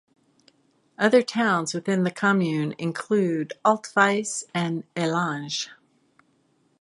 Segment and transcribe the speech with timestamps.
[0.97, 5.69] Other towns within the commune include Altwies and Ellange.